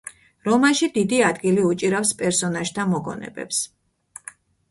რომანში 0.45 0.87
დიდი 0.93 1.19
ადგილი 1.25 1.65
უჭირავს 1.73 2.13
პერსონაჟთა 2.21 2.87
მოგონებებს. 2.95 3.63